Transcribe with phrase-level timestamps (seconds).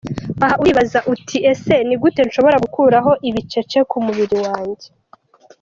[0.43, 4.87] Aha uribaza uti ese ni gute nshobora gukuraho ibicece ku mubiri wanjye?.